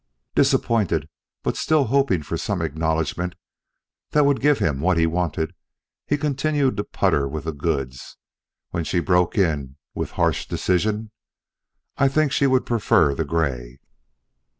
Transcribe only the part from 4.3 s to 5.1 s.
give him what he